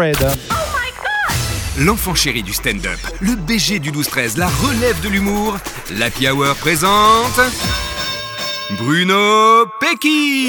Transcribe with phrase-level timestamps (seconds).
[0.00, 0.16] Red.
[1.76, 5.58] L'enfant chéri du stand-up, le BG du 12-13, la relève de l'humour,
[5.90, 7.38] l'Happy Hour présente...
[8.78, 10.46] Bruno Pecky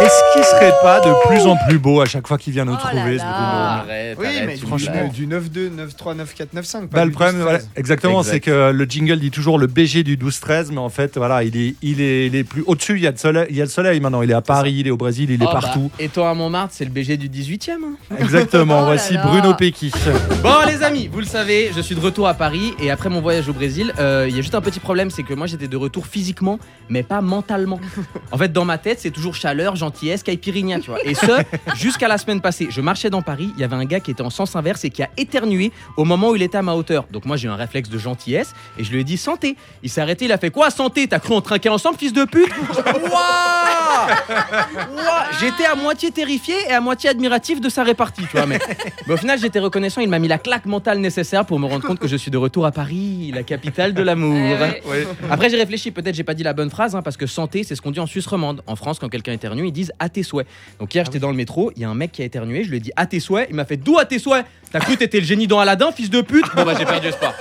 [0.00, 2.72] Est-ce qu'il serait pas de plus en plus beau à chaque fois qu'il vient nous
[2.72, 3.24] Oh là trouver, là.
[3.24, 5.08] Bruno Arrête, Oui, arrête, mais franchement.
[5.12, 6.88] du 9-2, 9-3, 9-4, 9-5.
[6.90, 8.32] Bah, le problème, voilà, exactement, Exact.
[8.32, 11.56] c'est que le jingle dit toujours le BG du 12-13, mais en fait, voilà, il
[11.56, 12.96] est, il est, il est plus au-dessus.
[12.96, 14.22] Il y a le soleil, il y a le soleil maintenant.
[14.22, 15.90] Il est à Paris, il est au Brésil, il est Oh, bah, partout.
[15.98, 18.16] et toi à Montmartre, c'est le BG du 18 e hein.
[18.18, 18.76] Exactement.
[18.76, 19.22] Oh là Voici là.
[19.26, 19.92] Bruno Pecky.
[20.42, 23.20] Bon les amis, vous le savez, je suis de retour à Paris et après mon
[23.20, 25.68] voyage au Brésil, euh, il y a juste un petit problème, c'est que moi j'étais
[25.68, 26.58] de retour physiquement,
[26.88, 27.80] mais pas mentalement.
[28.32, 31.02] En fait, dans ma tête, c'est toujours chaleur, gentillesse, caipirinha, tu vois.
[31.04, 31.42] Et ce,
[31.76, 34.22] jusqu'à la semaine passée, je marchais dans Paris, il y avait un gars qui était
[34.22, 37.06] en sens inverse et qui a éternué au moment où il était à ma hauteur.
[37.10, 39.56] Donc moi j'ai eu un réflexe de gentillesse et je lui ai dit santé.
[39.82, 41.06] Il s'est arrêté, il a fait quoi santé?
[41.06, 42.52] T'as cru on trinquait ensemble, fils de pute?
[42.76, 48.46] Waouh Ouah, J'étais à moitié terrifié et à moitié admiratif de sa répartie, tu vois.
[48.46, 48.58] Mais,
[49.06, 50.00] mais au final, j'étais reconnaissant.
[50.00, 52.38] Il m'a mis la claque mentale nécessaire pour me rendre compte que je suis de
[52.38, 54.36] retour à Paris, la capitale de l'amour.
[54.36, 55.06] Eh ouais.
[55.30, 55.90] Après, j'ai réfléchi.
[55.90, 58.00] Peut-être j'ai pas dit la bonne phrase, hein, parce que santé, c'est ce qu'on dit
[58.00, 58.62] en Suisse romande.
[58.66, 60.46] En France, quand quelqu'un éternue, ils disent à tes souhaits.
[60.78, 62.64] Donc hier, j'étais dans le métro, il y a un mec qui a éternué.
[62.64, 63.46] Je lui ai dit à tes souhaits.
[63.50, 64.44] Il m'a fait d'où à tes souhaits?
[64.72, 66.44] T'as cru que t'étais le génie dans Aladdin, fils de pute?
[66.54, 67.34] Bon bah j'ai perdu espoir.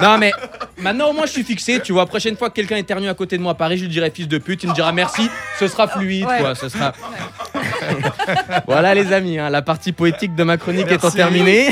[0.00, 0.30] Non mais
[0.78, 2.06] maintenant au moins je suis fixé, tu vois.
[2.06, 4.28] Prochaine fois que quelqu'un éternue à côté de moi à Paris, je lui dirai fils
[4.28, 6.92] de pute, il me dira merci, ce sera fluide, quoi, ce sera.
[8.66, 11.16] voilà les amis, hein, la partie poétique de ma chronique étant Merci.
[11.16, 11.68] terminée,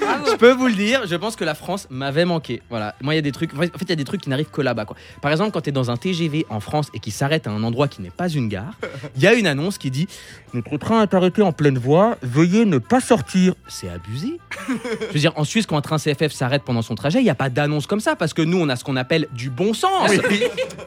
[0.00, 0.26] Bravo.
[0.30, 2.62] je peux vous le dire, je pense que la France m'avait manqué.
[2.70, 4.30] Voilà, moi il y a des trucs, en fait il y a des trucs qui
[4.30, 4.96] n'arrivent que là-bas, quoi.
[5.22, 7.62] Par exemple, quand tu es dans un TGV en France et qui s'arrête à un
[7.62, 8.72] endroit qui n'est pas une gare,
[9.16, 10.08] il y a une annonce qui dit
[10.54, 13.54] notre train est arrêté en pleine voie, veuillez ne pas sortir.
[13.68, 14.40] C'est abusé.
[14.68, 17.30] Je veux dire, en Suisse, quand un train CFF s'arrête pendant son trajet, il n'y
[17.30, 19.74] a pas d'annonce comme ça, parce que nous, on a ce qu'on appelle du bon
[19.74, 20.10] sens.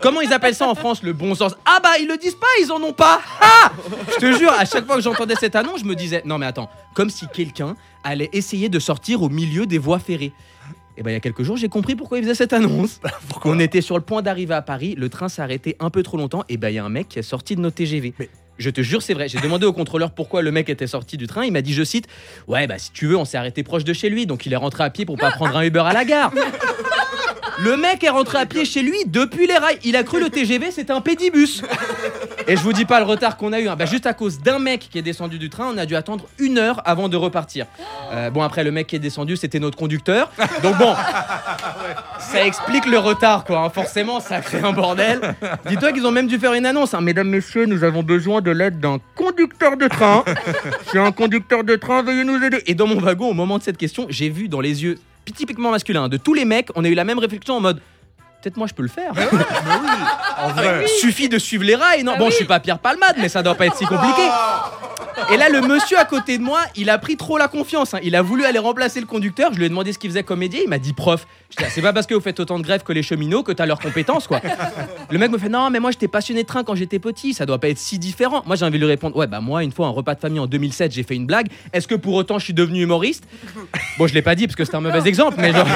[0.02, 1.56] Comment ils appellent ça en France, le bon sens?
[1.66, 3.72] Ah bah, ils le disent pas, ils en ont pas Ah
[4.14, 6.46] Je te jure, à chaque fois que j'entendais cette annonce, je me disais, non mais
[6.46, 10.34] attends, comme si quelqu'un allait essayer de sortir au milieu des voies ferrées.
[10.98, 13.00] Et ben il y a quelques jours, j'ai compris pourquoi ils faisaient cette annonce.
[13.46, 16.18] on était sur le point d'arriver à Paris, le train s'est arrêté un peu trop
[16.18, 18.14] longtemps, et ben il y a un mec qui est sorti de notre TGV.
[18.58, 19.30] Je te jure, c'est vrai.
[19.30, 21.46] J'ai demandé au contrôleur pourquoi le mec était sorti du train.
[21.46, 22.08] Il m'a dit, je cite,
[22.50, 24.58] ouais, bah si tu veux, on s'est arrêté proche de chez lui, donc il est
[24.58, 26.34] rentré à pied pour pas prendre un Uber à la gare.
[27.62, 29.80] Le mec est rentré à pied chez lui depuis les rails.
[29.84, 31.62] Il a cru le TGV c'était un pédibus.
[32.52, 33.68] Et je vous dis pas le retard qu'on a eu.
[33.70, 33.76] hein.
[33.78, 36.26] Bah, juste à cause d'un mec qui est descendu du train, on a dû attendre
[36.40, 37.68] une heure avant de repartir.
[38.12, 40.32] Euh, bon après le mec qui est descendu c'était notre conducteur.
[40.64, 40.96] Donc bon,
[42.20, 43.60] ça explique le retard quoi.
[43.66, 43.70] hein.
[43.70, 45.36] Forcément ça crée un bordel.
[45.68, 46.96] Dis-toi qu'ils ont même dû faire une annonce.
[46.96, 47.02] hein.
[47.02, 50.24] Mesdames messieurs, nous avons besoin de l'aide d'un conducteur de train.
[50.92, 52.64] Si un conducteur de train veuillez nous aider.
[52.66, 54.98] Et dans mon wagon au moment de cette question, j'ai vu dans les yeux
[55.36, 57.80] typiquement masculins de tous les mecs, on a eu la même réflexion en mode.
[58.42, 59.12] Peut-être moi je peux le faire.
[60.42, 60.86] En vrai.
[61.00, 62.32] Suffit de suivre les rails, non Ah Bon, oui.
[62.32, 64.22] je suis pas Pierre Palmade, mais ça doit pas être si compliqué.
[65.34, 67.94] Et là, le monsieur à côté de moi, il a pris trop la confiance.
[67.94, 68.00] hein.
[68.02, 69.52] Il a voulu aller remplacer le conducteur.
[69.54, 70.62] Je lui ai demandé ce qu'il faisait comme métier.
[70.64, 71.28] Il m'a dit prof.
[71.52, 73.44] Je dis, Ah, c'est pas parce que vous faites autant de grèves que les cheminots
[73.44, 74.40] que t'as leurs compétences, quoi.
[75.10, 77.34] Le mec me fait non, mais moi j'étais passionné de train quand j'étais petit.
[77.34, 78.42] Ça doit pas être si différent.
[78.46, 80.40] Moi, j'ai envie de lui répondre ouais, bah moi, une fois, un repas de famille
[80.40, 81.48] en 2007, j'ai fait une blague.
[81.74, 83.26] Est-ce que pour autant je suis devenu humoriste?
[83.98, 85.68] Bon, je l'ai pas dit parce que c'était un mauvais exemple, mais genre.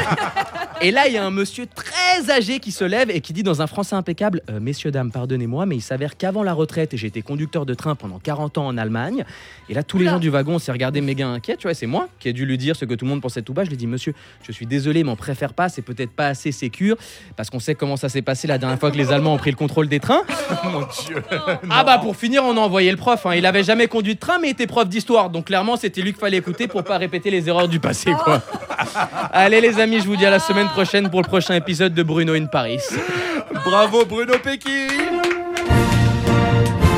[0.81, 3.43] Et là, il y a un monsieur très âgé qui se lève et qui dit
[3.43, 7.07] dans un français impeccable Euh, Messieurs, dames, pardonnez-moi, mais il s'avère qu'avant la retraite, j'ai
[7.07, 9.23] été conducteur de train pendant 40 ans en Allemagne.
[9.69, 11.55] Et là, tous les gens du wagon s'est regardé méga inquiet.
[11.57, 13.41] Tu vois, c'est moi qui ai dû lui dire ce que tout le monde pensait
[13.41, 13.63] tout bas.
[13.63, 16.27] Je lui ai dit Monsieur, je suis désolé, mais on préfère pas, c'est peut-être pas
[16.27, 16.97] assez sécure
[17.37, 19.51] parce qu'on sait comment ça s'est passé la dernière fois que les Allemands ont pris
[19.51, 20.23] le contrôle des trains.
[20.65, 21.23] Mon Dieu.
[21.69, 23.25] Ah bah pour finir, on a envoyé le prof.
[23.25, 23.35] hein.
[23.35, 25.29] Il avait jamais conduit de train, mais était prof d'histoire.
[25.29, 28.41] Donc clairement, c'était lui qu'il fallait écouter pour pas répéter les erreurs du passé, quoi.
[29.31, 32.03] Allez les amis, je vous dis à la semaine prochaine pour le prochain épisode de
[32.03, 32.79] Bruno in Paris.
[33.65, 34.87] Bravo Bruno Pecky.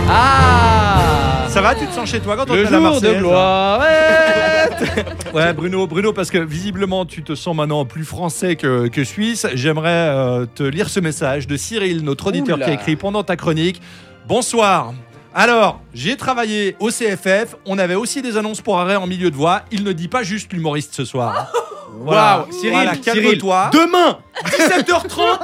[0.09, 3.13] Ah Ça va, tu te sens chez toi quand on Le fait la jour de
[3.13, 3.79] gloire.
[3.81, 5.03] ouais.
[5.33, 9.45] Ouais, Bruno, Bruno, parce que visiblement tu te sens maintenant plus français que, que suisse.
[9.53, 12.65] J'aimerais euh, te lire ce message de Cyril, notre auditeur Oula.
[12.65, 13.81] qui a écrit pendant ta chronique.
[14.27, 14.93] Bonsoir.
[15.33, 17.55] Alors, j'ai travaillé au CFF.
[17.65, 19.63] On avait aussi des annonces pour arrêt en milieu de voie.
[19.71, 21.51] Il ne dit pas juste l'humoriste ce soir.
[21.99, 23.69] Waouh, Cyril, Voilà, Cyril, calme-toi.
[23.73, 25.39] Demain, 17h30,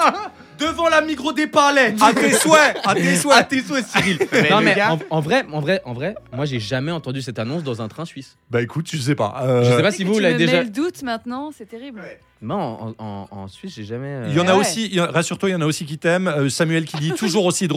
[0.59, 1.95] devant la micro des Parlettes.
[2.01, 3.47] À tes souhaits, à tes À souhaits.
[3.47, 4.19] tes souhaits, Cyril.
[4.51, 7.63] non mais en, en vrai, en vrai, en vrai, moi j'ai jamais entendu cette annonce
[7.63, 8.37] dans un train suisse.
[8.49, 9.41] Bah écoute, je sais pas.
[9.43, 10.61] euh, Je sais pas si vous tu l'avez déjà.
[10.63, 12.01] le doute maintenant, c'est terrible.
[12.43, 14.07] Non, en, en- en Suisse, j'ai jamais.
[14.07, 14.61] euh, Il y en a Ah ouais.
[14.61, 16.27] aussi, rassure-toi, il y en a aussi qui t'aiment.
[16.27, 17.69] Euh, Samuel qui dit toujours aussi drôle.